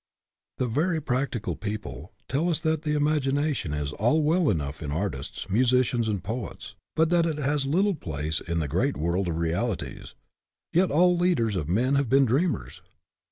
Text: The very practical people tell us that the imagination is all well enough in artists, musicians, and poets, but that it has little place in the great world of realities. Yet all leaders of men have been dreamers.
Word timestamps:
The 0.57 0.65
very 0.65 0.99
practical 0.99 1.55
people 1.55 2.11
tell 2.27 2.49
us 2.49 2.59
that 2.61 2.81
the 2.81 2.95
imagination 2.95 3.71
is 3.71 3.93
all 3.93 4.23
well 4.23 4.49
enough 4.49 4.81
in 4.81 4.91
artists, 4.91 5.47
musicians, 5.47 6.07
and 6.07 6.23
poets, 6.23 6.73
but 6.95 7.11
that 7.11 7.27
it 7.27 7.37
has 7.37 7.67
little 7.67 7.93
place 7.93 8.39
in 8.41 8.57
the 8.57 8.67
great 8.67 8.97
world 8.97 9.27
of 9.27 9.37
realities. 9.37 10.15
Yet 10.73 10.89
all 10.89 11.15
leaders 11.15 11.55
of 11.55 11.69
men 11.69 11.93
have 11.93 12.09
been 12.09 12.25
dreamers. 12.25 12.81